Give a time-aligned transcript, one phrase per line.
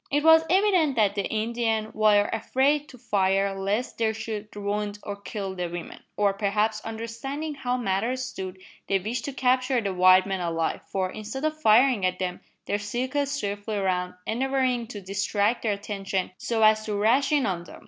[0.09, 5.15] It was evident that the Indians were afraid to fire lest they should wound or
[5.15, 10.25] kill the women; or, perhaps, understanding how matters stood, they wished to capture the white
[10.25, 15.61] men alive, for, instead of firing at them, they circled swiftly round, endeavouring to distract
[15.61, 17.79] their attention so as to rash in on them.